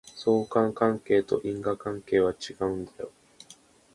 [0.15, 3.11] 相関関係と因果関係は違うんだよ